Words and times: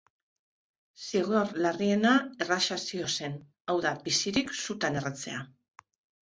Zigor 1.07 1.51
larriena 1.65 2.13
erlaxazioa 2.45 3.11
zen, 3.21 3.37
hau 3.67 3.77
da, 3.87 3.93
bizirik 4.09 4.57
sutan 4.65 4.99
erretzea. 5.05 5.45